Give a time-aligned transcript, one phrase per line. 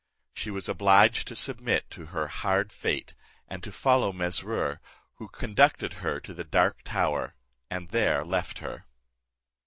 [0.33, 3.13] She was obliged to submit to her hard fate,
[3.47, 4.79] and to follow Mesrour,
[5.17, 7.35] who conducted her to the dark tower,
[7.69, 8.85] and there left her.